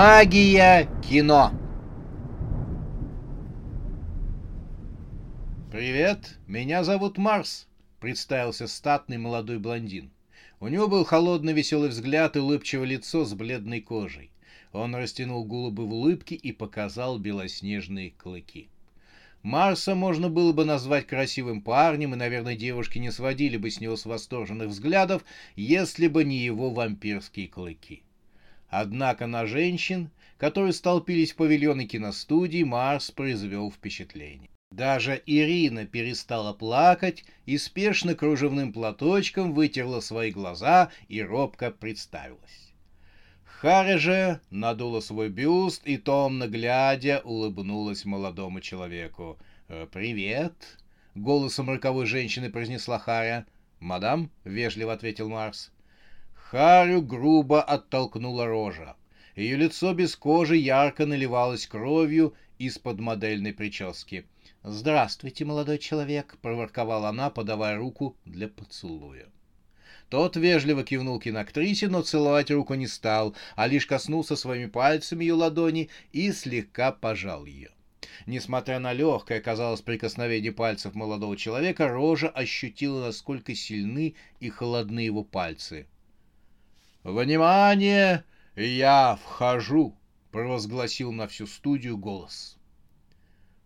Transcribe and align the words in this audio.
Магия 0.00 0.88
кино. 1.02 1.50
Привет, 5.72 6.38
меня 6.46 6.84
зовут 6.84 7.18
Марс, 7.18 7.66
представился 7.98 8.68
статный 8.68 9.18
молодой 9.18 9.58
блондин. 9.58 10.12
У 10.60 10.68
него 10.68 10.86
был 10.86 11.04
холодный 11.04 11.52
веселый 11.52 11.88
взгляд 11.88 12.36
и 12.36 12.38
улыбчивое 12.38 12.86
лицо 12.86 13.24
с 13.24 13.34
бледной 13.34 13.80
кожей. 13.80 14.30
Он 14.72 14.94
растянул 14.94 15.44
губы 15.44 15.84
в 15.84 15.92
улыбке 15.92 16.36
и 16.36 16.52
показал 16.52 17.18
белоснежные 17.18 18.12
клыки. 18.12 18.68
Марса 19.42 19.96
можно 19.96 20.28
было 20.28 20.52
бы 20.52 20.64
назвать 20.64 21.08
красивым 21.08 21.60
парнем, 21.60 22.14
и, 22.14 22.16
наверное, 22.16 22.54
девушки 22.54 23.00
не 23.00 23.10
сводили 23.10 23.56
бы 23.56 23.68
с 23.68 23.80
него 23.80 23.96
с 23.96 24.06
восторженных 24.06 24.68
взглядов, 24.68 25.24
если 25.56 26.06
бы 26.06 26.22
не 26.22 26.36
его 26.36 26.70
вампирские 26.70 27.48
клыки. 27.48 28.04
Однако 28.68 29.26
на 29.26 29.46
женщин, 29.46 30.10
которые 30.36 30.72
столпились 30.72 31.32
в 31.32 31.36
павильоне 31.36 31.86
киностудии, 31.86 32.62
Марс 32.62 33.10
произвел 33.10 33.70
впечатление. 33.70 34.50
Даже 34.70 35.22
Ирина 35.24 35.86
перестала 35.86 36.52
плакать 36.52 37.24
и 37.46 37.56
спешно 37.56 38.14
кружевным 38.14 38.72
платочком 38.72 39.54
вытерла 39.54 40.00
свои 40.00 40.30
глаза 40.30 40.90
и 41.08 41.22
робко 41.22 41.70
представилась. 41.70 42.72
Харя 43.44 43.98
же 43.98 44.40
надула 44.50 45.00
свой 45.00 45.30
бюст 45.30 45.82
и, 45.86 45.96
томно 45.96 46.46
глядя, 46.46 47.22
улыбнулась 47.24 48.04
молодому 48.04 48.60
человеку. 48.60 49.38
«Э, 49.68 49.86
«Привет!»— 49.90 50.78
голосом 51.14 51.70
роковой 51.70 52.06
женщины 52.06 52.50
произнесла 52.50 52.98
Харя. 52.98 53.46
«Мадам?»— 53.80 54.30
вежливо 54.44 54.92
ответил 54.92 55.28
Марс. 55.28 55.72
Харю 56.50 57.02
грубо 57.02 57.60
оттолкнула 57.60 58.46
рожа. 58.46 58.96
Ее 59.36 59.56
лицо 59.58 59.92
без 59.92 60.16
кожи 60.16 60.56
ярко 60.56 61.04
наливалось 61.04 61.66
кровью 61.66 62.32
из-под 62.58 63.00
модельной 63.00 63.52
прически. 63.52 64.24
«Здравствуйте, 64.62 65.44
молодой 65.44 65.76
человек!»— 65.76 66.38
проворковала 66.42 67.10
она, 67.10 67.28
подавая 67.28 67.76
руку 67.76 68.16
для 68.24 68.48
поцелуя. 68.48 69.26
Тот 70.08 70.36
вежливо 70.36 70.84
кивнул 70.84 71.20
киноактрисе, 71.20 71.88
но 71.88 72.00
целовать 72.00 72.50
руку 72.50 72.72
не 72.72 72.86
стал, 72.86 73.36
а 73.54 73.66
лишь 73.66 73.84
коснулся 73.84 74.34
своими 74.34 74.70
пальцами 74.70 75.24
ее 75.24 75.34
ладони 75.34 75.90
и 76.12 76.32
слегка 76.32 76.92
пожал 76.92 77.44
ее. 77.44 77.72
Несмотря 78.24 78.78
на 78.78 78.94
легкое, 78.94 79.42
казалось, 79.42 79.82
прикосновение 79.82 80.52
пальцев 80.52 80.94
молодого 80.94 81.36
человека, 81.36 81.88
Рожа 81.88 82.30
ощутила, 82.30 83.04
насколько 83.04 83.54
сильны 83.54 84.14
и 84.40 84.48
холодны 84.48 85.00
его 85.00 85.22
пальцы. 85.24 85.86
«Внимание! 87.04 88.24
Я 88.56 89.18
вхожу!»— 89.22 89.96
провозгласил 90.32 91.12
на 91.12 91.28
всю 91.28 91.46
студию 91.46 91.96
голос. 91.96 92.58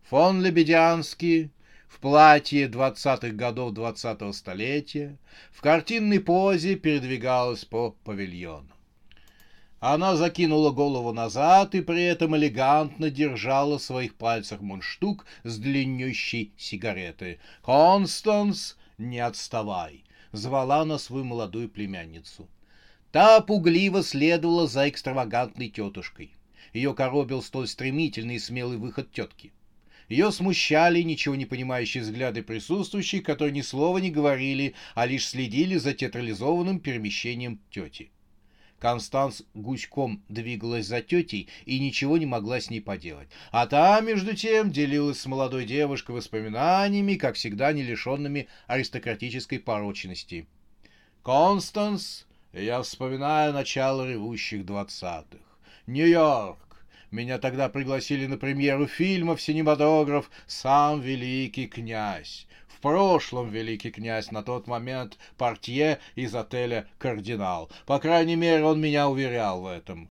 Фон 0.02 0.42
Лебедянский 0.42 1.50
в 1.88 1.98
платье 2.00 2.69
двадцатых 2.69 3.37
годов 3.37 3.72
двадцатого 3.72 4.32
столетия, 4.32 5.19
в 5.50 5.60
картинной 5.60 6.20
позе 6.20 6.76
передвигалась 6.76 7.65
по 7.65 7.91
павильону. 8.04 8.72
Она 9.81 10.16
закинула 10.16 10.70
голову 10.70 11.12
назад 11.12 11.75
и 11.75 11.81
при 11.81 12.04
этом 12.04 12.37
элегантно 12.37 13.10
держала 13.10 13.78
в 13.78 13.82
своих 13.82 14.14
пальцах 14.14 14.60
мундштук 14.60 15.26
с 15.43 15.59
длиннющей 15.59 16.54
сигаретой. 16.56 17.41
«Констанс, 17.62 18.78
не 18.97 19.19
отставай!»— 19.19 20.04
звала 20.32 20.84
на 20.84 20.99
свою 20.99 21.25
молодую 21.25 21.69
племянницу. 21.69 22.49
Та 23.12 23.41
пугливо 23.41 24.03
следовала 24.03 24.67
за 24.67 24.89
экстравагантной 24.89 25.69
тетушкой. 25.69 26.34
Ее 26.73 26.95
коробил 26.95 27.43
столь 27.43 27.69
стремительный 27.69 28.37
и 28.37 28.41
смелый 28.41 28.78
выход 28.78 29.12
тетки— 29.12 29.53
ее 30.12 30.31
смущали 30.31 31.00
ничего 31.00 31.34
не 31.37 31.47
понимающие 31.47 32.03
взгляды 32.03 32.43
присутствующих, 32.43 33.23
которые 33.23 33.55
ни 33.55 33.62
слова 33.62 33.97
не 33.97 34.11
говорили, 34.11 34.75
а 34.95 35.06
лишь 35.06 35.27
следили 35.27 35.78
за 35.78 35.95
театрализованным 35.95 36.81
перемещением 36.81 37.61
тети. 37.71 38.11
Констанс 38.78 39.43
гуськом 39.55 40.23
двигалась 40.29 40.87
за 40.87 41.00
тетей 41.00 41.49
и 41.65 41.79
ничего 41.79 42.19
не 42.19 42.27
могла 42.27 42.61
с 42.61 42.69
ней 42.69 42.81
поделать. 42.81 43.29
А 43.53 43.67
та, 43.67 44.03
между 44.03 44.37
тем, 44.37 44.71
делилась 44.71 45.21
с 45.21 45.25
молодой 45.25 45.65
девушкой 45.65 46.17
воспоминаниями, 46.17 47.15
как 47.15 47.37
всегда 47.37 47.73
не 47.73 47.83
лишенными 47.83 48.49
аристократической 48.67 49.61
порочности. 49.61 50.47
«Констанс, 51.23 52.27
я 52.52 52.82
вспоминаю 52.82 53.52
начало 53.52 54.06
ревущих 54.06 54.66
двадцатых. 54.66 55.40
Нью-Йорк, 55.86 56.84
меня 57.10 57.38
тогда 57.38 57.68
пригласили 57.68 58.26
на 58.26 58.36
премьеру 58.36 58.86
фильма 58.86 59.36
в 59.36 59.42
синематограф 59.42 60.30
«Сам 60.46 61.00
великий 61.00 61.66
князь». 61.66 62.46
В 62.68 62.80
прошлом 62.80 63.50
великий 63.50 63.90
князь, 63.90 64.30
на 64.30 64.42
тот 64.42 64.66
момент 64.66 65.16
портье 65.38 66.00
из 66.14 66.34
отеля 66.34 66.88
«Кардинал». 66.98 67.70
По 67.86 67.98
крайней 67.98 68.36
мере, 68.36 68.64
он 68.64 68.80
меня 68.80 69.08
уверял 69.08 69.60
в 69.62 69.66
этом. 69.66 70.08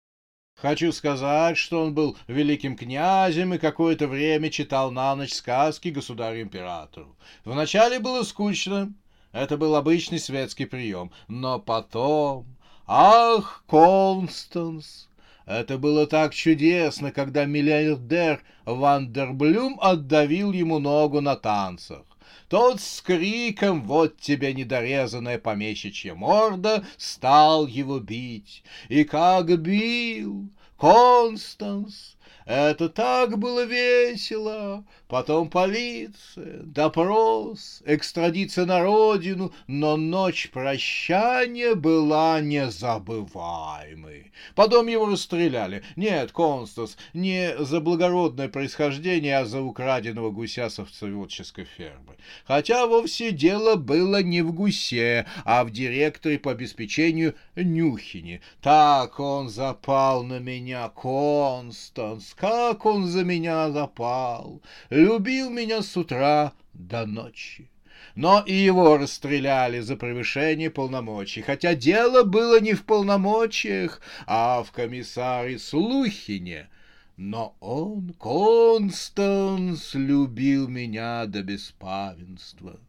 Хочу 0.55 0.91
сказать, 0.93 1.57
что 1.57 1.83
он 1.83 1.93
был 1.93 2.17
великим 2.27 2.77
князем 2.77 3.53
и 3.53 3.57
какое-то 3.57 4.07
время 4.07 4.49
читал 4.49 4.89
на 4.89 5.15
ночь 5.15 5.33
сказки 5.33 5.89
государю-императору. 5.89 7.15
Вначале 7.43 7.99
было 7.99 8.23
скучно, 8.23 8.93
это 9.35 9.57
был 9.57 9.75
обычный 9.75 10.17
светский 10.17 10.65
прием, 10.65 11.11
но 11.27 11.59
потом... 11.59 12.45
Ах, 12.87 13.63
Констанс! 13.67 15.09
Это 15.45 15.77
было 15.77 16.07
так 16.07 16.33
чудесно, 16.33 17.11
когда 17.11 17.45
миллиардер 17.45 18.41
Вандерблюм 18.63 19.77
отдавил 19.81 20.53
ему 20.53 20.79
ногу 20.79 21.19
на 21.19 21.35
танцах. 21.35 22.05
Тот 22.47 22.79
с 22.79 23.01
криком 23.01 23.81
«Вот 23.81 24.17
тебе 24.21 24.53
недорезанная 24.53 25.37
помещичья 25.37 26.15
морда!» 26.15 26.85
стал 26.95 27.67
его 27.67 27.99
бить. 27.99 28.63
И 28.87 29.03
как 29.03 29.59
бил! 29.59 30.49
Констанс! 30.77 32.15
Это 32.45 32.87
так 32.87 33.37
было 33.37 33.65
весело! 33.65 34.85
Потом 35.07 35.49
полиция, 35.49 36.61
допрос, 36.63 37.81
экстрадиция 37.85 38.65
на 38.65 38.83
родину, 38.83 39.53
но 39.67 39.97
ночь 39.97 40.49
прощания 40.51 41.75
была 41.75 42.41
незабываемой. 42.41 44.31
Потом 44.55 44.87
его 44.87 45.07
расстреляли. 45.07 45.83
Нет, 45.95 46.31
Констас, 46.31 46.97
не 47.13 47.55
за 47.57 47.79
благородное 47.79 48.49
происхождение, 48.49 49.37
а 49.37 49.45
за 49.45 49.61
украденного 49.61 50.31
гуся 50.31 50.69
с 50.69 50.79
овцеводческой 50.79 51.65
фермы. 51.65 52.15
Хотя 52.45 52.87
вовсе 52.87 53.31
дело 53.31 53.75
было 53.75 54.21
не 54.21 54.41
в 54.41 54.53
гусе, 54.53 55.25
а 55.43 55.63
в 55.63 55.71
директоре 55.71 56.39
по 56.39 56.51
обеспечению 56.51 57.35
Нюхине. 57.55 58.41
Так 58.61 59.19
он 59.19 59.49
запал 59.49 60.23
на 60.23 60.39
меня, 60.39 60.89
Констанс, 60.89 62.33
как 62.35 62.85
он 62.85 63.05
за 63.07 63.23
меня 63.23 63.71
запал 63.71 64.61
любил 65.05 65.51
меня 65.51 65.83
с 65.83 65.95
утра 65.95 66.53
до 66.73 67.05
ночи. 67.05 67.69
Но 68.15 68.43
и 68.45 68.53
его 68.53 68.97
расстреляли 68.97 69.81
за 69.81 69.97
превышение 69.97 70.71
полномочий, 70.71 71.41
хотя 71.41 71.75
дело 71.75 72.23
было 72.23 72.59
не 72.59 72.73
в 72.73 72.85
полномочиях, 72.85 74.01
а 74.25 74.63
в 74.63 74.71
комиссаре 74.71 75.59
Слухине. 75.59 76.69
Но 77.17 77.55
он, 77.59 78.13
Констанс, 78.19 79.93
любил 79.93 80.67
меня 80.67 81.25
до 81.27 81.43
беспавенства. 81.43 82.79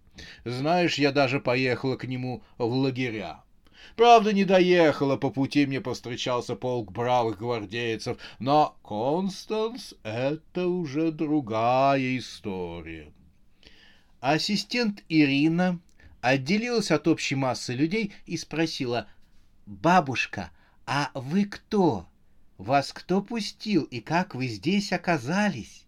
Знаешь, 0.44 0.98
я 0.98 1.12
даже 1.12 1.38
поехала 1.38 1.96
к 1.96 2.06
нему 2.06 2.42
в 2.56 2.72
лагеря. 2.72 3.40
Правда, 3.94 4.32
не 4.32 4.44
доехала, 4.44 5.16
по 5.16 5.30
пути 5.30 5.66
мне 5.66 5.80
повстречался 5.80 6.56
полк 6.56 6.90
бравых 6.90 7.38
гвардейцев, 7.38 8.18
но 8.38 8.76
Констанс— 8.82 9.94
это 10.02 10.66
уже 10.66 11.12
другая 11.12 12.18
история. 12.18 13.12
Ассистент 14.20 15.04
Ирина 15.08 15.78
отделилась 16.20 16.90
от 16.90 17.06
общей 17.06 17.36
массы 17.36 17.74
людей 17.74 18.12
и 18.26 18.36
спросила, 18.36 19.06
Бабушка, 19.66 20.50
а 20.86 21.10
вы 21.14 21.44
кто? 21.44 22.06
Вас 22.58 22.92
кто 22.92 23.20
пустил 23.20 23.84
и 23.84 24.00
как 24.00 24.34
вы 24.34 24.48
здесь 24.48 24.92
оказались? 24.92 25.86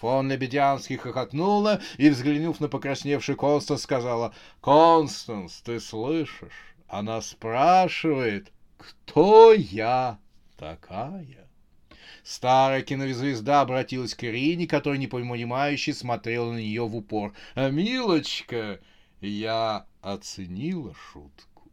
Фон 0.00 0.30
Лебедянский 0.30 0.96
хохотнула 0.96 1.80
и, 1.96 2.08
взглянув 2.08 2.60
на 2.60 2.68
покрасневший 2.68 3.34
Констанс, 3.34 3.82
сказала, 3.82 4.32
«Констанс, 4.60 5.60
ты 5.60 5.80
слышишь? 5.80 6.76
Она 6.88 7.20
спрашивает, 7.20 8.50
кто 8.78 9.52
я 9.52 10.18
такая?» 10.56 11.46
Старая 12.24 12.82
кинозвезда 12.82 13.60
обратилась 13.60 14.14
к 14.14 14.24
Ирине, 14.24 14.66
которая 14.66 14.98
непонимающе 14.98 15.92
смотрела 15.94 16.52
на 16.52 16.58
нее 16.58 16.86
в 16.86 16.96
упор. 16.96 17.34
«А, 17.54 17.70
«Милочка, 17.70 18.80
я 19.20 19.86
оценила 20.00 20.94
шутку». 20.94 21.70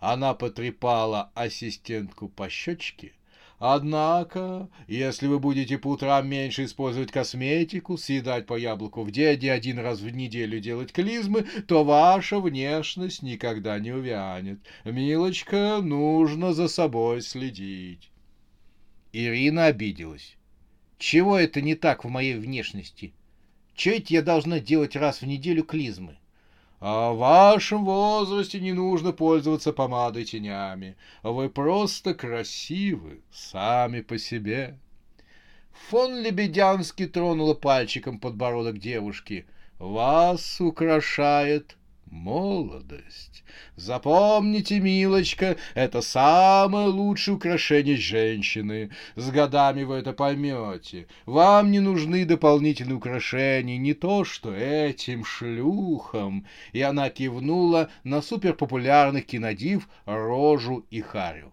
Она 0.00 0.34
потрепала 0.34 1.30
ассистентку 1.34 2.28
по 2.28 2.48
щечке. 2.48 3.12
«Однако, 3.58 4.68
если 4.88 5.26
вы 5.26 5.38
будете 5.38 5.78
по 5.78 5.88
утрам 5.88 6.28
меньше 6.28 6.64
использовать 6.64 7.12
косметику, 7.12 7.96
съедать 7.96 8.46
по 8.46 8.56
яблоку 8.56 9.02
в 9.02 9.10
день 9.10 9.48
один 9.48 9.78
раз 9.78 10.00
в 10.00 10.10
неделю 10.10 10.60
делать 10.60 10.92
клизмы, 10.92 11.46
то 11.68 11.84
ваша 11.84 12.40
внешность 12.40 13.22
никогда 13.22 13.78
не 13.78 13.92
увянет. 13.92 14.58
Милочка, 14.84 15.80
нужно 15.80 16.52
за 16.52 16.68
собой 16.68 17.22
следить». 17.22 18.10
Ирина 19.12 19.66
обиделась. 19.66 20.36
Чего 20.98 21.38
это 21.38 21.60
не 21.60 21.74
так 21.74 22.04
в 22.04 22.08
моей 22.08 22.34
внешности? 22.34 23.12
Че 23.74 23.98
это 23.98 24.14
я 24.14 24.22
должна 24.22 24.58
делать 24.58 24.96
раз 24.96 25.20
в 25.20 25.26
неделю 25.26 25.62
клизмы? 25.62 26.16
А 26.80 27.12
в 27.12 27.18
вашем 27.18 27.84
возрасте 27.84 28.60
не 28.60 28.72
нужно 28.72 29.12
пользоваться 29.12 29.72
помадой 29.72 30.24
тенями. 30.24 30.96
Вы 31.22 31.48
просто 31.48 32.14
красивы 32.14 33.20
сами 33.30 34.00
по 34.00 34.18
себе. 34.18 34.78
Фон 35.88 36.20
Лебедянский 36.20 37.06
тронула 37.06 37.54
пальчиком 37.54 38.18
подбородок 38.18 38.78
девушки. 38.78 39.46
Вас 39.78 40.60
украшает 40.60 41.76
молодость. 42.14 43.44
Запомните, 43.76 44.80
милочка, 44.80 45.56
это 45.74 46.00
самое 46.00 46.86
лучшее 46.86 47.34
украшение 47.34 47.96
женщины. 47.96 48.90
С 49.16 49.30
годами 49.30 49.82
вы 49.82 49.96
это 49.96 50.12
поймете. 50.12 51.08
Вам 51.26 51.70
не 51.70 51.80
нужны 51.80 52.24
дополнительные 52.24 52.96
украшения, 52.96 53.76
не 53.76 53.94
то 53.94 54.24
что 54.24 54.54
этим 54.54 55.24
шлюхам. 55.24 56.46
И 56.72 56.80
она 56.80 57.10
кивнула 57.10 57.90
на 58.04 58.22
суперпопулярных 58.22 59.26
кинодив 59.26 59.88
Рожу 60.06 60.86
и 60.90 61.00
Харю. 61.00 61.52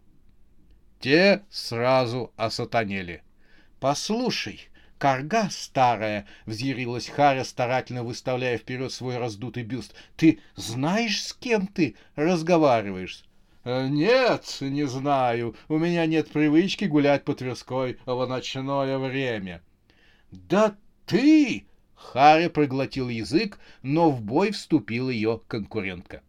Те 1.00 1.44
сразу 1.50 2.32
осатанели. 2.38 3.24
«Послушай, 3.80 4.70
корга 5.02 5.50
старая!»— 5.50 6.28
взъярилась 6.46 7.08
Харя, 7.08 7.44
старательно 7.44 8.04
выставляя 8.04 8.60
вперед 8.60 8.94
свой 8.94 9.18
раздутый 9.18 9.64
бюст. 9.64 9.96
«Ты 10.16 10.40
знаешь, 10.56 11.24
с 11.24 11.34
кем 11.34 11.66
ты 11.66 11.96
разговариваешь?» 12.16 13.24
«Э, 13.64 13.88
«Нет, 13.88 14.58
не 14.62 14.86
знаю. 14.86 15.56
У 15.70 15.80
меня 15.80 16.06
нет 16.06 16.30
привычки 16.30 16.86
гулять 16.86 17.26
по 17.26 17.34
Тверской 17.34 17.98
в 18.06 18.26
ночное 18.28 19.00
время». 19.00 19.64
«Да 20.32 20.76
ты!»— 21.08 21.66
Харя 21.96 22.50
проглотил 22.50 23.10
язык, 23.10 23.60
но 23.82 24.12
в 24.12 24.22
бой 24.22 24.52
вступила 24.52 25.10
ее 25.10 25.42
конкурентка. 25.48 26.22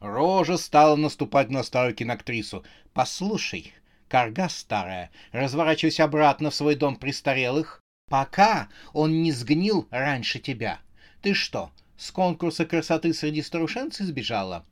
Рожа 0.00 0.56
стала 0.56 0.96
наступать 0.96 1.48
на 1.48 1.62
старую 1.62 1.94
киноактрису. 1.94 2.64
«Послушай, 2.92 3.72
Карга 4.12 4.50
старая, 4.50 5.10
разворачивайся 5.32 6.04
обратно 6.04 6.50
в 6.50 6.54
свой 6.54 6.74
дом 6.74 6.96
престарелых, 6.96 7.80
пока 8.10 8.68
он 8.92 9.22
не 9.22 9.32
сгнил 9.32 9.88
раньше 9.90 10.38
тебя. 10.38 10.80
Ты 11.22 11.32
что, 11.32 11.70
с 11.96 12.10
конкурса 12.10 12.66
красоты 12.66 13.14
среди 13.14 13.40
старушенцев 13.40 14.06
сбежала? 14.06 14.66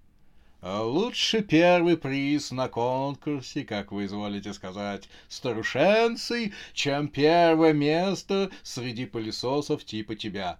А 0.61 0.83
лучше 0.83 1.41
первый 1.41 1.97
приз 1.97 2.51
на 2.51 2.69
конкурсе, 2.69 3.65
как 3.65 3.93
вы 3.93 4.05
изволите 4.05 4.53
сказать, 4.53 5.09
старушенцы, 5.31 6.53
чем 6.75 7.09
первое 7.09 7.73
место 7.73 8.51
среди 8.63 9.07
пылесосов 9.07 9.87
типа 9.87 10.17
тебя. 10.17 10.59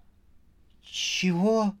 Чего? 0.81 1.75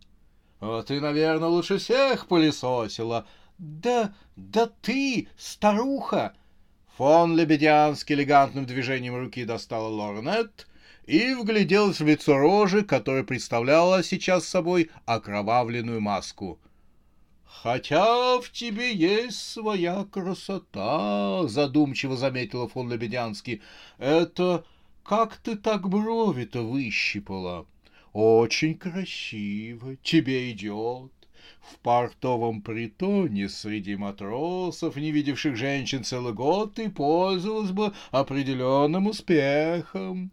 А 0.59 0.83
ты, 0.83 1.01
наверное, 1.01 1.49
лучше 1.49 1.79
всех 1.79 2.27
пылесосила. 2.27 3.25
Да, 3.57 4.13
да 4.35 4.67
ты, 4.67 5.29
старуха, 5.35 6.35
Фон 6.97 7.37
Лебедянский 7.37 8.15
элегантным 8.15 8.65
движением 8.65 9.15
руки 9.15 9.45
достала 9.45 9.87
лорнет 9.87 10.67
и 11.05 11.33
вгляделась 11.33 12.01
в 12.01 12.05
лицо 12.05 12.37
рожи, 12.37 12.83
которая 12.83 13.23
представляла 13.23 14.03
сейчас 14.03 14.45
собой 14.45 14.89
окровавленную 15.05 16.01
маску. 16.01 16.59
«Хотя 17.45 18.39
в 18.39 18.49
тебе 18.51 18.93
есть 18.93 19.41
своя 19.41 20.05
красота»,— 20.05 21.47
задумчиво 21.47 22.17
заметила 22.17 22.67
фон 22.67 22.91
Лебедянский. 22.91 23.61
«Это 23.97 24.65
как 25.03 25.37
ты 25.37 25.55
так 25.55 25.87
брови-то 25.87 26.61
выщипала? 26.61 27.65
Очень 28.13 28.77
красиво, 28.77 29.95
тебе 29.97 30.51
идет 30.51 31.11
в 31.59 31.77
портовом 31.79 32.61
притоне 32.61 33.49
среди 33.49 33.95
матросов, 33.95 34.95
не 34.95 35.11
видевших 35.11 35.55
женщин 35.55 36.03
целый 36.03 36.33
год, 36.33 36.75
ты 36.75 36.89
пользовалась 36.89 37.71
бы 37.71 37.93
определенным 38.11 39.07
успехом. 39.07 40.31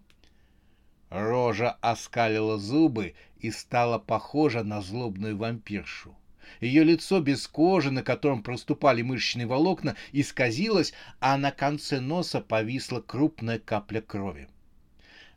Рожа 1.11 1.73
оскалила 1.81 2.59
зубы 2.59 3.15
и 3.41 3.51
стала 3.51 3.99
похожа 3.99 4.63
на 4.63 4.83
злобную 4.83 5.37
вампиршу. 5.37 6.15
Ее 6.61 6.83
лицо 6.85 7.21
без 7.21 7.47
кожи, 7.47 7.91
на 7.91 8.03
котором 8.03 8.43
проступали 8.43 9.03
мышечные 9.03 9.47
волокна, 9.47 9.97
исказилось, 10.13 10.93
а 11.21 11.37
на 11.37 11.51
конце 11.51 12.01
носа 12.01 12.41
повисла 12.41 13.01
крупная 13.01 13.59
капля 13.59 14.01
крови. 14.01 14.49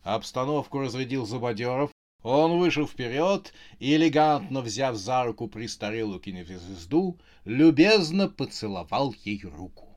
Обстановку 0.04 0.80
разрядил 0.80 1.26
Зубодеров, 1.26 1.92
он 2.24 2.60
вышел 2.60 2.88
вперед 2.88 3.54
и, 3.80 3.96
элегантно 3.96 4.62
взяв 4.62 4.96
за 4.96 5.24
руку 5.24 5.48
престарелую 5.48 6.20
кинозвезду, 6.20 7.18
любезно 7.46 8.28
поцеловал 8.28 9.16
ей 9.24 9.42
руку. 9.44 9.88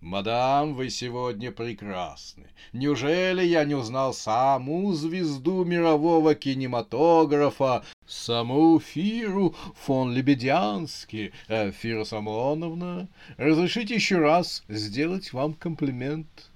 «Мадам, 0.00 0.74
вы 0.74 0.90
сегодня 0.90 1.50
прекрасны. 1.50 2.44
Неужели 2.72 3.42
я 3.42 3.64
не 3.64 3.74
узнал 3.74 4.12
саму 4.12 4.92
звезду 4.92 5.64
мирового 5.64 6.34
кинематографа, 6.34 7.82
саму 8.06 8.78
Фиру 8.78 9.56
фон 9.74 10.12
Лебедянски? 10.12 11.32
Э, 11.48 11.72
Фира 11.72 12.04
Самоновна, 12.04 13.08
разрешите 13.36 13.94
еще 13.94 14.18
раз 14.18 14.62
сделать 14.68 15.32
вам 15.32 15.54
комплимент? 15.54 16.50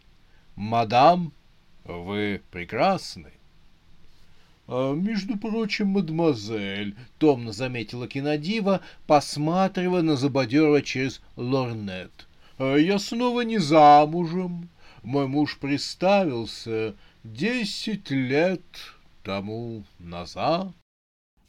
Мадам, 0.54 1.32
вы 1.84 2.42
прекрасны. 2.50 3.39
А, 4.72 4.94
«Между 4.94 5.36
прочим, 5.36 5.88
мадемуазель»,— 5.88 6.94
томно 7.18 7.50
заметила 7.50 8.06
кинодива, 8.06 8.82
посматривая 9.08 10.02
на 10.02 10.14
Забадера 10.14 10.80
через 10.80 11.20
лорнет. 11.34 12.28
«А 12.56 12.76
«Я 12.76 13.00
снова 13.00 13.40
не 13.40 13.58
замужем. 13.58 14.70
Мой 15.02 15.26
муж 15.26 15.58
приставился 15.58 16.94
десять 17.24 18.10
лет 18.10 18.62
тому 19.24 19.82
назад». 19.98 20.68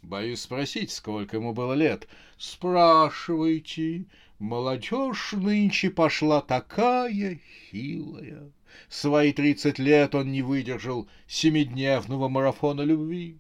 «Боюсь 0.02 0.42
спросить, 0.42 0.90
сколько 0.90 1.38
ему 1.38 1.54
было 1.54 1.74
лет». 1.74 2.08
«Спрашивайте. 2.40 4.06
Молодежь 4.42 5.34
нынче 5.34 5.92
пошла 5.92 6.42
такая 6.42 7.40
хилая». 7.70 8.52
Свои 8.90 9.34
тридцать 9.34 9.78
лет 9.78 10.16
он 10.16 10.32
не 10.32 10.42
выдержал 10.42 11.08
семидневного 11.28 12.28
марафона 12.28 12.82
любви. 12.82 13.38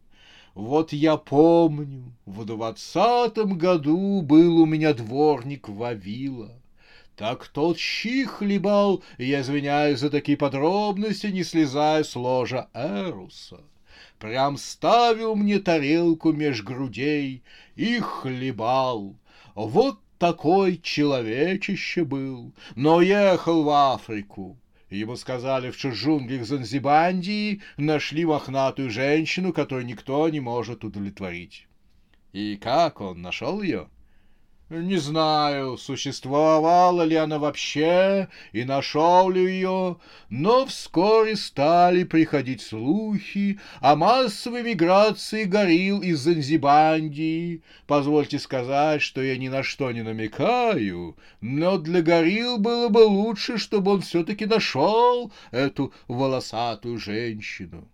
Вот 0.54 0.94
я 0.94 1.18
помню, 1.18 2.14
в 2.28 2.46
двадцатом 2.46 3.58
году 3.58 4.22
был 4.22 4.60
у 4.60 4.68
меня 4.68 4.94
дворник 4.94 5.70
Вавила. 5.70 6.62
Так 7.16 7.48
тот 7.48 7.80
щи 7.80 8.26
хлебал, 8.26 9.04
я 9.18 9.42
извиняюсь 9.42 10.02
за 10.02 10.12
такие 10.12 10.38
подробности, 10.38 11.28
не 11.28 11.44
слезая 11.44 12.04
с 12.04 12.16
ложа 12.16 12.70
Эруса. 12.76 13.62
Прям 14.20 14.56
ставил 14.56 15.36
мне 15.36 15.58
тарелку 15.58 16.32
меж 16.32 16.62
грудей 16.62 17.42
и 17.76 18.00
хлебал. 18.00 19.16
Вот 19.56 19.98
такой 20.22 20.78
человечище 20.78 22.06
был, 22.06 22.54
но 22.76 23.02
ехал 23.02 23.64
в 23.64 23.70
Африку. 23.72 24.56
Ему 24.92 25.16
сказали, 25.16 25.72
в 25.72 25.84
джунглях 25.84 26.46
Занзибандии 26.46 27.64
нашли 27.78 28.24
мохнатую 28.24 28.92
женщину, 28.92 29.52
которую 29.52 29.88
никто 29.88 30.30
не 30.30 30.40
может 30.40 30.84
удовлетворить. 30.84 31.66
И 32.34 32.56
как 32.58 33.02
он 33.02 33.24
нашел 33.24 33.64
ее? 33.64 33.88
Не 34.72 34.96
знаю, 34.96 35.76
существовала 35.76 37.02
ли 37.02 37.18
она 37.18 37.40
вообще 37.40 38.30
и 38.54 38.64
нашел 38.64 39.30
ли 39.30 39.44
ее, 39.44 39.98
но 40.30 40.66
вскоре 40.66 41.36
стали 41.36 42.06
приходить 42.06 42.62
слухи 42.62 43.60
о 43.82 43.98
массовой 43.98 44.64
миграции 44.64 45.44
горил 45.44 46.02
из 46.02 46.20
Занзибандии. 46.20 47.64
Позвольте 47.86 48.40
сказать, 48.40 49.02
что 49.02 49.22
я 49.22 49.36
ни 49.36 49.50
на 49.50 49.62
что 49.62 49.92
не 49.92 50.04
намекаю, 50.04 51.18
но 51.42 51.78
для 51.78 52.02
горил 52.02 52.58
было 52.58 52.88
бы 52.88 53.00
лучше, 53.00 53.58
чтобы 53.58 53.92
он 53.92 54.00
все-таки 54.00 54.46
нашел 54.46 55.34
эту 55.52 55.92
волосатую 56.08 56.98
женщину. 56.98 57.90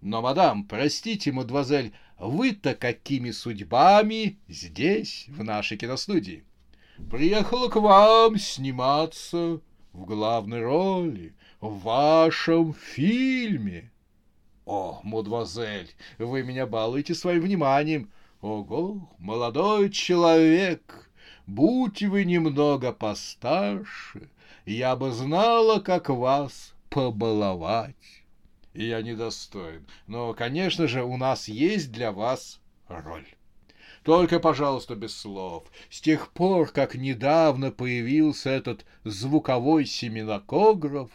Но, 0.00 0.22
мадам, 0.22 0.64
простите, 0.64 1.32
мадемуазель, 1.32 1.92
вы-то 2.18 2.74
какими 2.74 3.30
судьбами 3.30 4.38
здесь, 4.48 5.26
в 5.28 5.42
нашей 5.44 5.76
киностудии? 5.76 6.44
Приехала 7.10 7.68
к 7.68 7.76
вам 7.76 8.38
сниматься 8.38 9.60
в 9.92 10.04
главной 10.04 10.62
роли 10.62 11.34
в 11.60 11.80
вашем 11.80 12.74
фильме. 12.74 13.90
О, 14.64 15.00
мадемуазель, 15.02 15.90
вы 16.18 16.42
меня 16.42 16.66
балуете 16.66 17.14
своим 17.14 17.42
вниманием. 17.42 18.10
Ого, 18.40 19.10
молодой 19.18 19.90
человек, 19.90 21.10
будь 21.46 22.02
вы 22.02 22.24
немного 22.24 22.92
постарше, 22.92 24.30
я 24.64 24.96
бы 24.96 25.12
знала, 25.12 25.80
как 25.80 26.08
вас 26.08 26.74
побаловать 26.90 28.24
и 28.76 28.88
я 28.88 29.02
недостоин. 29.02 29.86
Но, 30.06 30.34
конечно 30.34 30.86
же, 30.86 31.02
у 31.02 31.16
нас 31.16 31.48
есть 31.48 31.90
для 31.90 32.12
вас 32.12 32.60
роль. 32.88 33.26
Только, 34.02 34.38
пожалуйста, 34.38 34.94
без 34.94 35.16
слов. 35.16 35.64
С 35.90 36.00
тех 36.00 36.30
пор, 36.32 36.70
как 36.70 36.94
недавно 36.94 37.72
появился 37.72 38.50
этот 38.50 38.84
звуковой 39.04 39.86
семинокограф, 39.86 41.10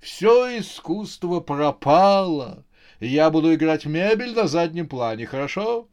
все 0.00 0.58
искусство 0.58 1.40
пропало. 1.40 2.64
Я 3.00 3.30
буду 3.30 3.54
играть 3.54 3.84
мебель 3.84 4.34
на 4.34 4.48
заднем 4.48 4.88
плане, 4.88 5.26
хорошо? 5.26 5.88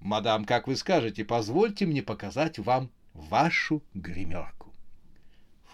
Мадам, 0.00 0.44
как 0.44 0.66
вы 0.66 0.76
скажете, 0.76 1.24
позвольте 1.24 1.86
мне 1.86 2.02
показать 2.02 2.58
вам 2.58 2.90
вашу 3.14 3.82
гримерку. 3.94 4.69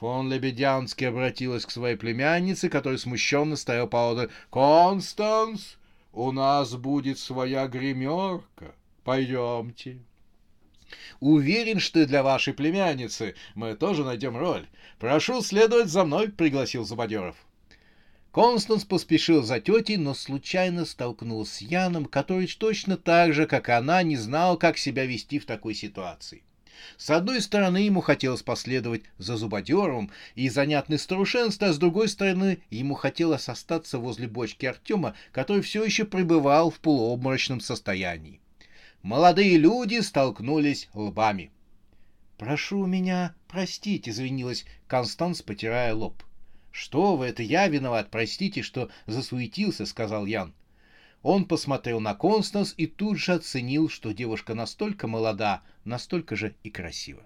Фон 0.01 0.31
Лебедянский 0.31 1.09
обратилась 1.09 1.65
к 1.65 1.71
своей 1.71 1.97
племяннице, 1.97 2.69
которая 2.69 2.99
смущенно 2.99 3.57
стояла 3.57 3.87
поодаль. 3.87 4.29
«Констанс, 4.51 5.79
у 6.13 6.33
нас 6.33 6.75
будет 6.75 7.19
своя 7.19 7.67
гримерка. 7.67 8.75
Пойдемте». 9.05 9.99
«Уверен, 11.21 11.81
что 11.81 12.07
для 12.07 12.23
вашей 12.23 12.53
племянницы 12.53 13.35
мы 13.55 13.75
тоже 13.75 14.05
найдем 14.05 14.37
роль. 14.37 14.67
Прошу 14.99 15.41
следовать 15.41 15.89
за 15.89 16.05
мной»,— 16.05 16.29
пригласил 16.37 16.85
Забадеров. 16.85 17.37
Констанс 18.33 18.85
поспешил 18.85 19.43
за 19.43 19.61
тетей, 19.61 19.97
но 19.97 20.13
случайно 20.13 20.85
столкнулся 20.85 21.55
с 21.55 21.61
Яном, 21.63 22.05
который 22.05 22.47
точно 22.47 22.99
так 22.99 23.33
же, 23.33 23.47
как 23.47 23.71
она, 23.71 24.03
не 24.03 24.17
знал, 24.17 24.59
как 24.59 24.77
себя 24.77 25.07
вести 25.07 25.39
в 25.39 25.47
такой 25.47 25.75
ситуации. 25.75 26.43
С 26.97 27.11
одной 27.11 27.41
стороны, 27.41 27.79
ему 27.79 28.01
хотелось 28.01 28.43
последовать 28.43 29.03
за 29.19 29.37
зубодером 29.37 30.11
и 30.35 30.49
занятный 30.49 30.99
старушенство, 30.99 31.69
а 31.69 31.73
с 31.73 31.79
другой 31.79 32.09
стороны, 32.09 32.63
ему 32.71 32.95
хотелось 32.95 33.49
остаться 33.49 33.99
возле 33.99 34.29
бочки 34.29 34.67
Артема, 34.67 35.15
который 35.33 35.63
все 35.63 35.85
еще 35.85 36.05
пребывал 36.05 36.71
в 36.71 36.81
полуобморочном 36.81 37.61
состоянии. 37.61 38.41
Молодые 39.03 39.57
люди 39.57 40.01
столкнулись 40.01 40.89
лбами. 40.95 41.51
«Прошу 42.39 42.85
меня 42.87 43.35
простить»,— 43.49 44.09
извинилась 44.11 44.65
Констанс, 44.89 45.43
потирая 45.43 45.95
лоб. 45.95 46.23
«Что 46.71 47.17
вы, 47.17 47.27
это 47.27 47.43
я 47.43 47.69
виноват, 47.69 48.11
простите, 48.11 48.63
что 48.63 48.91
засуетился»,— 49.07 49.87
сказал 49.87 50.27
Ян. 50.27 50.53
Он 51.29 51.45
посмотрел 51.45 51.99
на 51.99 52.15
Констанс 52.15 52.73
и 52.77 52.87
тут 52.87 53.19
же 53.19 53.33
оценил, 53.33 53.89
что 53.89 54.13
девушка 54.13 54.55
настолько 54.55 55.09
молода, 55.09 55.65
настолько 55.85 56.37
же 56.37 56.55
и 56.63 56.71
красива. 56.71 57.25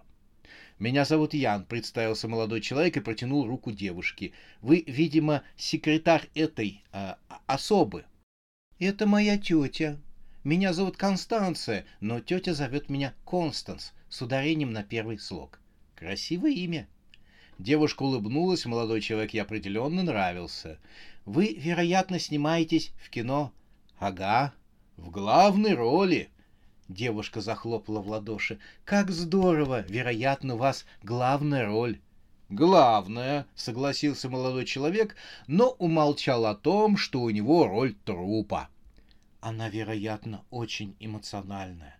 «Меня 0.78 1.04
зовут 1.04 1.34
Ян»,— 1.34 1.66
представился 1.68 2.26
молодой 2.26 2.62
человек 2.62 2.96
и 2.96 3.00
протянул 3.00 3.46
руку 3.46 3.72
девушке. 3.72 4.32
«Вы, 4.62 4.84
видимо, 4.86 5.42
секретарь 5.58 6.30
этой 6.34 6.82
э, 6.94 7.16
особы». 7.46 8.06
«Это 8.78 9.06
моя 9.06 9.36
тетя. 9.36 9.98
Меня 10.44 10.72
зовут 10.72 10.96
Констанция, 10.96 11.84
но 12.00 12.20
тетя 12.20 12.54
зовет 12.54 12.88
меня 12.88 13.12
Констанс 13.26 13.92
с 14.08 14.22
ударением 14.22 14.72
на 14.72 14.82
первый 14.82 15.18
слог. 15.18 15.60
Красивое 15.94 16.52
имя». 16.52 16.88
Девушка 17.58 18.04
улыбнулась, 18.04 18.64
молодой 18.64 19.02
человек 19.02 19.34
ей 19.34 19.40
определенно 19.40 20.02
нравился. 20.02 20.78
«Вы, 21.26 21.52
вероятно, 21.52 22.18
снимаетесь 22.18 22.92
в 23.04 23.10
кино 23.10 23.52
Ага, 24.00 24.54
в 24.96 25.10
главной 25.10 25.74
роли. 25.74 26.30
Девушка 26.88 27.42
захлопала 27.42 28.00
в 28.00 28.08
ладоши. 28.08 28.58
Как 28.86 29.10
здорово! 29.10 29.82
Вероятно, 29.82 30.54
у 30.54 30.56
вас 30.56 30.86
главная 31.02 31.66
роль. 31.66 32.00
Главная, 32.48 33.44
согласился 33.54 34.30
молодой 34.30 34.64
человек, 34.64 35.16
но 35.46 35.72
умолчал 35.72 36.46
о 36.46 36.54
том, 36.54 36.96
что 36.96 37.20
у 37.20 37.28
него 37.28 37.66
роль 37.66 37.94
трупа. 38.06 38.70
Она, 39.42 39.68
вероятно, 39.68 40.44
очень 40.48 40.96
эмоциональная. 40.98 41.98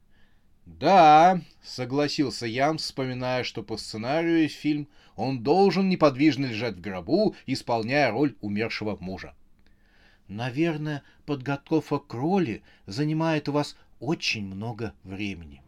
Да, 0.65 1.43
согласился 1.63 2.47
Ян, 2.47 2.79
вспоминая, 2.79 3.45
что 3.45 3.63
по 3.63 3.77
сценарию 3.77 4.49
фильм 4.49 4.89
он 5.17 5.43
должен 5.43 5.91
неподвижно 5.91 6.47
лежать 6.47 6.77
в 6.77 6.81
гробу, 6.81 7.37
исполняя 7.45 8.11
роль 8.11 8.37
умершего 8.41 8.97
мужа. 9.01 9.35
Наверное, 10.31 11.03
подготовка 11.27 11.99
к 11.99 12.15
роли 12.15 12.63
занимает 12.87 13.49
у 13.49 13.53
вас 13.53 13.77
очень 13.99 14.47
много 14.47 14.95
времени. 15.03 15.61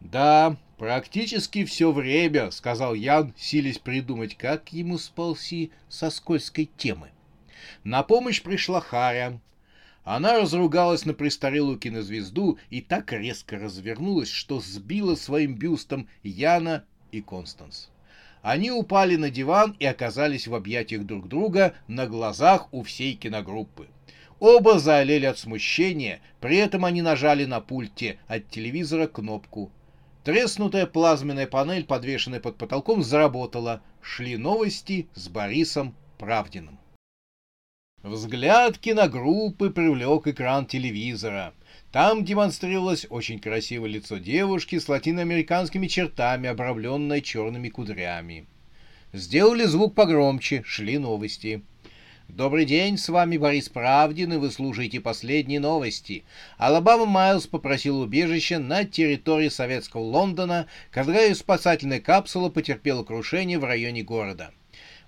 Да, 0.00 0.58
практически 0.76 1.64
все 1.64 1.90
время, 1.90 2.50
сказал 2.50 2.92
Ян, 2.92 3.32
силясь 3.38 3.78
придумать, 3.78 4.36
как 4.36 4.74
ему 4.74 4.98
сползти 4.98 5.72
со 5.88 6.10
скользкой 6.10 6.68
темы. 6.76 7.08
На 7.82 8.02
помощь 8.02 8.42
пришла 8.42 8.82
Харя. 8.82 9.40
Она 10.04 10.38
разругалась 10.38 11.06
на 11.06 11.14
престарелую 11.14 11.78
кинозвезду 11.78 12.58
и 12.68 12.82
так 12.82 13.10
резко 13.10 13.58
развернулась, 13.58 14.28
что 14.28 14.60
сбила 14.60 15.14
своим 15.14 15.54
бюстом 15.54 16.10
Яна 16.22 16.84
и 17.10 17.22
Констанс. 17.22 17.88
Они 18.42 18.70
упали 18.70 19.16
на 19.16 19.30
диван 19.30 19.76
и 19.78 19.86
оказались 19.86 20.46
в 20.46 20.54
объятиях 20.54 21.04
друг 21.04 21.28
друга 21.28 21.74
на 21.86 22.06
глазах 22.06 22.72
у 22.72 22.82
всей 22.82 23.14
киногруппы. 23.14 23.88
Оба 24.38 24.78
заолели 24.78 25.26
от 25.26 25.38
смущения, 25.38 26.20
при 26.40 26.58
этом 26.58 26.84
они 26.84 27.02
нажали 27.02 27.44
на 27.44 27.60
пульте 27.60 28.18
от 28.28 28.48
телевизора 28.48 29.08
кнопку. 29.08 29.72
Треснутая 30.22 30.86
плазменная 30.86 31.46
панель, 31.46 31.84
подвешенная 31.84 32.40
под 32.40 32.56
потолком, 32.56 33.02
заработала. 33.02 33.82
Шли 34.00 34.36
новости 34.36 35.08
с 35.14 35.28
Борисом 35.28 35.94
Правдиным. 36.18 36.78
Взгляд 38.02 38.78
киногруппы 38.78 39.70
привлек 39.70 40.28
экран 40.28 40.66
телевизора. 40.66 41.52
Там 41.92 42.22
демонстрировалось 42.22 43.06
очень 43.08 43.38
красивое 43.38 43.88
лицо 43.88 44.18
девушки 44.18 44.78
с 44.78 44.88
латиноамериканскими 44.88 45.86
чертами, 45.86 46.48
обрамленное 46.50 47.22
черными 47.22 47.70
кудрями. 47.70 48.46
Сделали 49.14 49.64
звук 49.64 49.94
погромче, 49.94 50.62
шли 50.66 50.98
новости. 50.98 51.62
Добрый 52.28 52.66
день, 52.66 52.98
с 52.98 53.08
вами 53.08 53.38
Борис 53.38 53.70
Правдин, 53.70 54.34
и 54.34 54.36
вы 54.36 54.50
слушаете 54.50 55.00
последние 55.00 55.60
новости. 55.60 56.24
Алабама 56.58 57.06
Майлз 57.06 57.46
попросил 57.46 58.00
убежище 58.00 58.58
на 58.58 58.84
территории 58.84 59.48
советского 59.48 60.02
Лондона, 60.02 60.66
когда 60.90 61.22
ее 61.22 61.34
спасательная 61.34 62.00
капсула 62.00 62.50
потерпела 62.50 63.02
крушение 63.02 63.58
в 63.58 63.64
районе 63.64 64.02
города. 64.02 64.52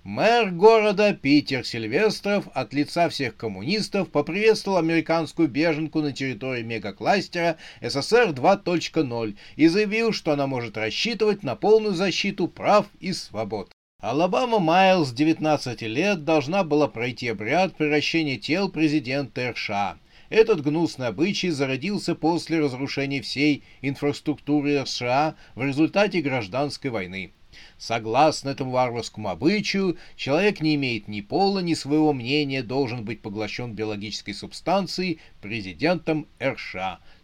Мэр 0.03 0.51
города 0.53 1.13
Питер 1.13 1.63
Сильвестров 1.63 2.49
от 2.55 2.73
лица 2.73 3.11
всех 3.11 3.37
коммунистов 3.37 4.11
поприветствовал 4.11 4.79
американскую 4.79 5.47
беженку 5.47 6.01
на 6.01 6.13
территории 6.13 6.63
мегакластера 6.63 7.59
СССР 7.83 8.31
2.0 8.31 9.37
и 9.57 9.69
заявил, 9.69 10.13
что 10.15 10.33
она 10.33 10.47
может 10.47 10.79
рассчитывать 10.79 11.43
на 11.43 11.55
полную 11.55 11.93
защиту 11.93 12.49
прав 12.49 12.87
и 12.99 13.13
свобод. 13.13 13.73
Алабама 14.01 14.59
Майлз, 14.59 15.13
19 15.13 15.83
лет, 15.83 16.25
должна 16.25 16.65
была 16.65 16.89
пройти 16.89 17.29
обряд 17.29 17.77
превращения 17.77 18.39
тел 18.39 18.71
президента 18.71 19.53
РША. 19.53 19.99
Этот 20.31 20.63
гнусный 20.63 21.09
обычай 21.09 21.51
зародился 21.51 22.15
после 22.15 22.59
разрушения 22.59 23.21
всей 23.21 23.65
инфраструктуры 23.83 24.83
США 24.87 25.35
в 25.55 25.63
результате 25.63 26.23
гражданской 26.23 26.89
войны. 26.89 27.35
Согласно 27.81 28.51
этому 28.51 28.73
варварскому 28.73 29.31
обычаю, 29.31 29.97
человек 30.15 30.61
не 30.61 30.75
имеет 30.75 31.09
ни 31.09 31.23
пола, 31.23 31.61
ни 31.61 31.73
своего 31.73 32.13
мнения, 32.13 32.63
должен 32.63 33.07
быть 33.07 33.23
поглощен 33.23 33.73
биологической 33.73 34.35
субстанцией 34.35 35.19
президентом 35.41 36.27
РШ, 36.43 36.77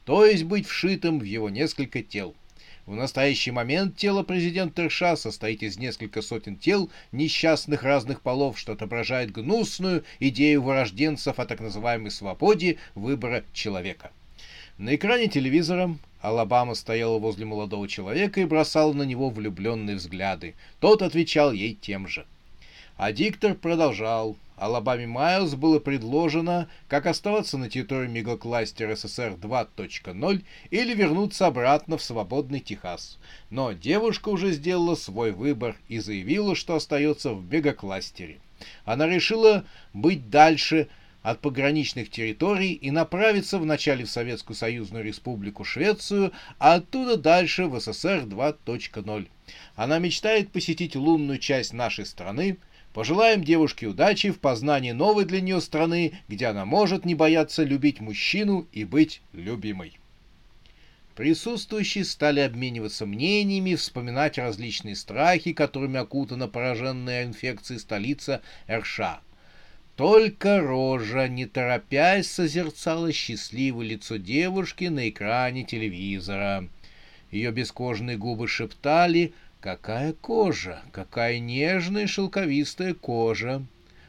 то 0.07 0.25
есть 0.25 0.45
быть 0.45 0.67
вшитым 0.67 1.19
в 1.19 1.25
его 1.25 1.51
несколько 1.51 2.03
тел. 2.03 2.35
В 2.87 2.95
настоящий 2.95 3.51
момент 3.51 3.99
тело 3.99 4.23
президента 4.23 4.87
РШ 4.87 5.19
состоит 5.21 5.63
из 5.63 5.77
нескольких 5.77 6.25
сотен 6.25 6.57
тел 6.57 6.91
несчастных 7.13 7.83
разных 7.83 8.23
полов, 8.23 8.59
что 8.59 8.73
отображает 8.73 9.33
гнусную 9.33 10.05
идею 10.21 10.63
вырожденцев 10.63 11.39
о 11.39 11.45
так 11.45 11.61
называемой 11.61 12.11
свободе 12.11 12.79
выбора 12.95 13.45
человека. 13.53 14.11
На 14.79 14.95
экране 14.95 15.29
телевизора 15.29 15.97
Алабама 16.21 16.75
стояла 16.75 17.19
возле 17.19 17.47
молодого 17.47 17.89
человека 17.89 18.43
и 18.43 18.45
бросала 18.45 18.93
на 18.93 19.05
него 19.05 19.31
влюбленные 19.31 19.97
взгляды. 19.97 20.55
Тот 20.81 21.01
отвечал 21.01 21.51
ей 21.53 21.75
тем 21.75 22.07
же. 22.07 22.27
А 22.99 23.11
диктор 23.13 23.55
продолжал. 23.55 24.37
Алабаме 24.57 25.07
Майлз 25.07 25.55
было 25.55 25.79
предложено, 25.79 26.69
как 26.89 27.07
оставаться 27.07 27.57
на 27.57 27.71
территории 27.71 28.09
мегакластера 28.09 28.97
СССР 28.97 29.37
2.0 29.41 30.45
или 30.71 30.95
вернуться 30.95 31.47
обратно 31.47 31.97
в 31.97 32.03
свободный 32.03 32.61
Техас. 32.61 33.19
Но 33.49 33.73
девушка 33.73 34.29
уже 34.29 34.53
сделала 34.53 34.95
свой 34.95 35.33
выбор 35.33 35.77
и 35.89 36.01
заявила, 36.01 36.55
что 36.55 36.75
остается 36.75 37.33
в 37.33 37.51
мегакластере. 37.51 38.41
Она 38.85 39.07
решила 39.07 39.65
быть 39.95 40.29
дальше 40.29 40.89
от 41.27 41.41
пограничных 41.41 42.09
территорий 42.09 42.73
и 42.75 42.93
направиться 42.93 43.59
вначале 43.59 44.05
в 44.05 44.11
Советскую 44.11 44.57
Союзную 44.57 45.03
Республику 45.03 45.65
Швецию, 45.65 46.31
а 46.61 46.75
оттуда 46.75 47.17
дальше 47.17 47.67
в 47.67 47.81
СССР 47.81 48.27
2.0. 48.27 49.27
Она 49.75 49.99
мечтает 49.99 50.53
посетить 50.53 50.95
лунную 50.95 51.41
часть 51.41 51.73
нашей 51.73 52.07
страны, 52.07 52.59
Пожелаем 52.93 53.45
девушке 53.45 53.89
удачи 53.89 54.31
в 54.31 54.39
познании 54.39 54.93
новой 54.93 55.27
для 55.27 55.43
нее 55.43 55.61
страны, 55.61 56.15
где 56.29 56.47
она 56.47 56.65
может 56.65 57.05
не 57.05 57.15
бояться 57.15 57.63
любить 57.63 58.01
мужчину 58.01 58.67
и 58.73 58.85
быть 58.85 59.21
любимой. 59.35 59.99
Присутствующие 61.15 62.05
стали 62.07 62.41
обмениваться 62.41 63.05
мнениями, 63.05 63.75
вспоминать 63.75 64.39
различные 64.39 64.95
страхи, 64.95 65.53
которыми 65.53 65.99
окутана 65.99 66.49
пораженная 66.49 67.25
инфекцией 67.25 67.81
столица 67.81 68.41
Эрша. 68.67 69.21
Только 69.97 70.61
Рожа, 70.61 71.27
не 71.27 71.47
торопясь, 71.47 72.31
созерцала 72.31 73.13
счастливое 73.13 73.87
лицо 73.87 74.17
девушки 74.17 74.85
на 74.85 75.09
экране 75.09 75.65
телевизора. 75.65 76.69
Ее 77.31 77.51
бескожные 77.51 78.17
губы 78.17 78.47
шептали— 78.47 79.33
Какая 79.67 80.13
кожа, 80.13 80.81
какая 80.93 81.41
нежная 81.41 82.07
шелковистая 82.07 82.95
кожа. 82.95 83.65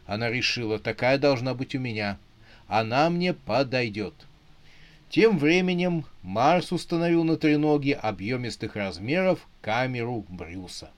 Она 0.05 0.29
решила, 0.29 0.77
такая 0.77 1.17
должна 1.17 1.55
быть 1.55 1.73
у 1.73 1.79
меня. 1.79 2.19
Она 2.67 3.09
мне 3.09 3.33
подойдет. 3.33 4.13
Тем 5.09 5.39
временем 5.39 6.05
Марс 6.21 6.71
установил 6.71 7.23
на 7.23 7.37
треноге 7.37 7.95
объемистых 7.95 8.75
размеров 8.75 9.47
камеру 9.61 10.25
Брюса. 10.29 10.91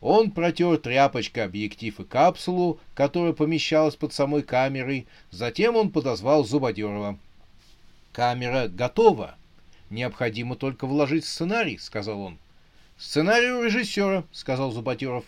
Он 0.00 0.30
протер 0.30 0.78
тряпочкой 0.78 1.44
объектив 1.44 2.00
и 2.00 2.04
капсулу, 2.04 2.80
которая 2.94 3.34
помещалась 3.34 3.96
под 3.96 4.14
самой 4.14 4.42
камерой. 4.42 5.06
Затем 5.30 5.76
он 5.76 5.90
подозвал 5.90 6.44
Зубодерова. 6.44 7.18
«Камера 8.12 8.68
готова. 8.68 9.36
Необходимо 9.90 10.56
только 10.56 10.86
вложить 10.86 11.26
сценарий»,— 11.26 11.78
сказал 11.80 12.20
он. 12.20 12.38
«Сценарий 12.96 13.50
у 13.50 13.62
режиссера»,— 13.62 14.24
сказал 14.32 14.72
Зубатеров. 14.72 15.24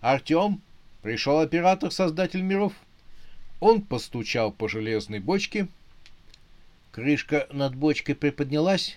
«Артем, 0.00 0.60
пришел 1.02 1.40
оператор-создатель 1.40 2.42
миров». 2.42 2.72
Он 3.60 3.82
постучал 3.82 4.52
по 4.52 4.68
железной 4.68 5.20
бочке. 5.20 5.68
Крышка 6.92 7.46
над 7.50 7.74
бочкой 7.74 8.14
приподнялась. 8.14 8.96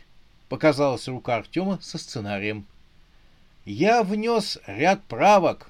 Показалась 0.50 1.08
рука 1.08 1.36
Артема 1.36 1.80
со 1.82 1.98
сценарием. 1.98 2.66
«Я 3.70 4.02
внес 4.02 4.60
ряд 4.66 5.04
правок. 5.04 5.70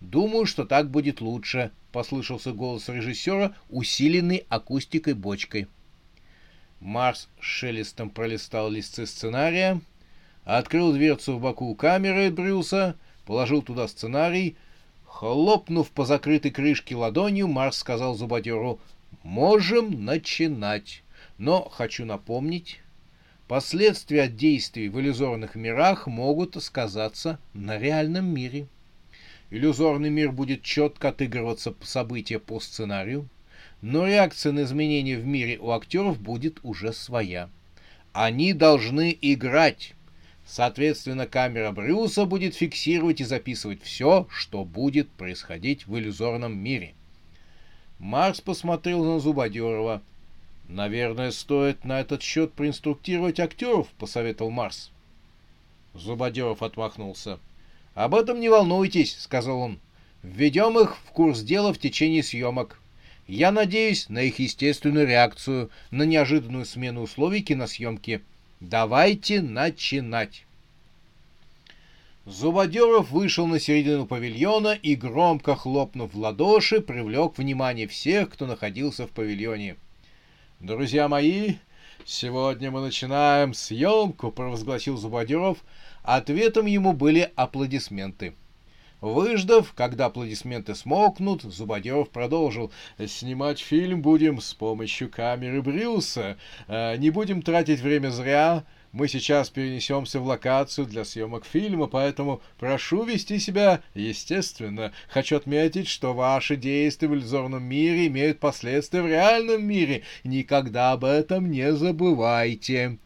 Думаю, 0.00 0.46
что 0.46 0.64
так 0.64 0.90
будет 0.90 1.20
лучше»,— 1.20 1.72
послышался 1.92 2.52
голос 2.52 2.88
режиссера, 2.88 3.56
усиленный 3.68 4.46
акустикой 4.48 5.14
бочкой. 5.14 5.66
Марс 6.78 7.28
шелестом 7.40 8.10
пролистал 8.10 8.70
листы 8.70 9.06
сценария— 9.06 9.80
открыл 10.44 10.92
дверцу 10.92 11.36
в 11.36 11.40
боку 11.40 11.74
камеры 11.74 12.30
Брюса, 12.30 12.96
положил 13.26 13.62
туда 13.62 13.88
сценарий. 13.88 14.56
Хлопнув 15.04 15.90
по 15.90 16.04
закрытой 16.04 16.50
крышке 16.50 16.94
ладонью, 16.94 17.48
Марс 17.48 17.78
сказал 17.78 18.14
зубодеру, 18.14 18.80
«Можем 19.24 20.04
начинать. 20.04 21.02
Но 21.38 21.68
хочу 21.68 22.04
напомнить, 22.04 22.81
последствия 23.48 24.24
от 24.24 24.36
действий 24.36 24.88
в 24.88 25.00
иллюзорных 25.00 25.54
мирах 25.54 26.06
могут 26.06 26.62
сказаться 26.62 27.38
на 27.54 27.78
реальном 27.78 28.26
мире. 28.26 28.66
Иллюзорный 29.50 30.10
мир 30.10 30.32
будет 30.32 30.62
четко 30.62 31.08
отыгрываться 31.08 31.74
события 31.82 32.38
по 32.38 32.60
сценарию, 32.60 33.28
но 33.80 34.06
реакция 34.06 34.52
на 34.52 34.62
изменения 34.62 35.16
в 35.16 35.26
мире 35.26 35.58
у 35.58 35.70
актеров 35.70 36.20
будет 36.20 36.60
уже 36.62 36.92
своя. 36.92 37.50
Они 38.12 38.52
должны 38.52 39.16
играть, 39.20 39.94
Соответственно, 40.44 41.26
камера 41.26 41.70
Брюса 41.70 42.26
будет 42.26 42.54
фиксировать 42.54 43.20
и 43.20 43.24
записывать 43.24 43.82
все, 43.82 44.26
что 44.30 44.64
будет 44.64 45.08
происходить 45.10 45.86
в 45.86 45.96
иллюзорном 45.96 46.56
мире. 46.56 46.94
Марс 47.98 48.40
посмотрел 48.40 49.04
на 49.04 49.20
Зубодерова. 49.20 50.02
«Наверное, 50.68 51.30
стоит 51.30 51.84
на 51.84 52.00
этот 52.00 52.22
счет 52.22 52.52
проинструктировать 52.52 53.40
актеров»,— 53.40 53.88
посоветовал 53.98 54.50
Марс. 54.50 54.90
Зубодеров 55.94 56.62
отмахнулся. 56.62 57.38
«Об 57.94 58.14
этом 58.14 58.40
не 58.40 58.48
волнуйтесь»,— 58.48 59.16
сказал 59.20 59.60
он. 59.60 59.78
«Введем 60.22 60.78
их 60.78 60.96
в 60.96 61.10
курс 61.10 61.40
дела 61.40 61.74
в 61.74 61.78
течение 61.78 62.22
съемок. 62.22 62.80
Я 63.26 63.52
надеюсь 63.52 64.08
на 64.08 64.22
их 64.22 64.38
естественную 64.38 65.06
реакцию 65.06 65.70
на 65.90 66.02
неожиданную 66.02 66.64
смену 66.64 67.02
условий 67.02 67.42
киносъемки. 67.42 68.20
Давайте 68.60 69.40
начинать. 69.40 70.44
Зубодеров 72.24 73.10
вышел 73.10 73.46
на 73.46 73.58
середину 73.58 74.06
павильона 74.06 74.78
и, 74.80 74.94
громко 74.94 75.56
хлопнув 75.56 76.14
в 76.14 76.18
ладоши, 76.18 76.80
привлек 76.80 77.38
внимание 77.38 77.88
всех, 77.88 78.30
кто 78.30 78.46
находился 78.46 79.06
в 79.06 79.10
павильоне. 79.10 79.76
«Друзья 80.62 81.08
мои, 81.08 81.54
сегодня 82.04 82.70
мы 82.70 82.82
начинаем 82.82 83.52
съемку»,— 83.52 84.30
провозгласил 84.32 84.96
Зубодеров. 84.96 85.58
Ответом 86.04 86.66
ему 86.66 86.92
были 86.92 87.32
аплодисменты. 87.34 88.36
Выждав, 89.00 89.72
когда 89.72 90.06
аплодисменты 90.06 90.76
смолкнут, 90.76 91.42
Зубодеров 91.42 92.10
продолжил. 92.10 92.70
«Снимать 93.04 93.58
фильм 93.58 94.02
будем 94.02 94.40
с 94.40 94.54
помощью 94.54 95.10
камеры 95.10 95.62
Брюса. 95.62 96.38
Э, 96.68 96.96
не 96.96 97.10
будем 97.10 97.42
тратить 97.42 97.80
время 97.80 98.10
зря. 98.10 98.62
Мы 98.92 99.08
сейчас 99.08 99.48
перенесемся 99.48 100.20
в 100.20 100.26
локацию 100.26 100.86
для 100.86 101.06
съемок 101.06 101.46
фильма, 101.46 101.86
поэтому 101.86 102.42
прошу 102.58 103.04
вести 103.04 103.38
себя 103.38 103.82
естественно. 103.94 104.92
Хочу 105.08 105.36
отметить, 105.36 105.88
что 105.88 106.12
ваши 106.12 106.56
действия 106.56 107.08
в 107.08 107.14
иллюзорном 107.14 107.62
мире 107.62 108.06
имеют 108.08 108.38
последствия 108.38 109.00
в 109.00 109.06
реальном 109.06 109.64
мире. 109.64 110.02
Никогда 110.24 110.92
об 110.92 111.04
этом 111.04 111.50
не 111.50 111.72
забывайте». 111.72 112.98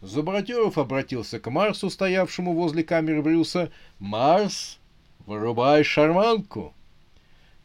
Зубратеров 0.00 0.78
обратился 0.78 1.38
к 1.38 1.48
Марсу, 1.48 1.88
стоявшему 1.90 2.52
возле 2.52 2.82
камеры 2.82 3.22
Брюса. 3.22 3.70
«Марс, 4.00 4.78
Вырубай 5.26 5.84
шарманку!» 5.84 6.74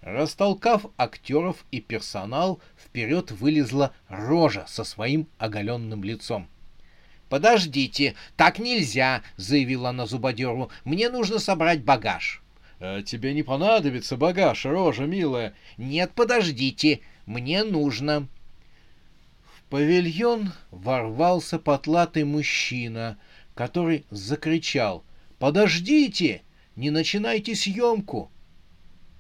Растолкав 0.02 0.86
актеров 0.98 1.66
и 1.72 1.82
персонал, 1.82 2.62
вперед 2.78 3.32
вылезла 3.32 3.92
рожа 4.08 4.66
со 4.68 4.84
своим 4.84 5.28
оголенным 5.40 6.04
лицом. 6.04 6.48
«Подождите, 7.30 8.16
так 8.36 8.60
нельзя!»— 8.60 9.22
заявила 9.38 9.90
она 9.90 10.06
зубодеру. 10.08 10.72
«Мне 10.84 11.10
нужно 11.10 11.40
собрать 11.40 11.84
багаж». 11.84 12.42
«А 12.80 13.02
«Тебе 13.04 13.34
не 13.34 13.44
понадобится 13.44 14.18
багаж, 14.18 14.66
рожа 14.66 15.04
милая». 15.04 15.54
«Нет, 15.78 16.12
подождите, 16.16 17.02
мне 17.26 17.64
нужно». 17.64 18.28
В 19.54 19.64
павильон 19.70 20.52
ворвался 20.72 21.60
потлатый 21.60 22.24
мужчина, 22.24 23.20
который 23.54 24.06
закричал 24.10 25.04
«Подождите!» 25.38 26.42
не 26.80 26.90
начинайте 26.92 27.56
съемку. 27.56 28.32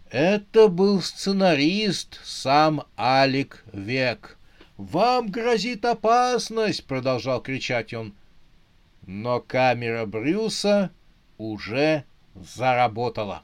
Это 0.09 0.69
был 0.69 1.01
сценарист, 1.01 2.19
сам 2.23 2.85
Алик 2.97 3.63
Век. 3.73 4.38
«Вам 4.79 5.27
грозит 5.27 5.83
опасность!»— 5.83 6.85
продолжал 6.87 7.41
кричать 7.41 7.93
он. 7.93 8.13
Но 9.05 9.41
камера 9.41 10.05
Брюса 10.05 10.91
уже 11.37 12.05
заработала. 12.33 13.43